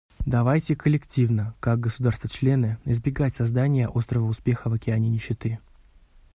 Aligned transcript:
Давайте 0.25 0.75
коллективно— 0.75 1.53
как 1.59 1.79
государства-члены— 1.79 2.79
избегать 2.85 3.35
создания 3.35 3.87
острова 3.87 4.25
успеха 4.25 4.67
в 4.67 4.73
океане 4.73 5.09
нищеты. 5.09 5.59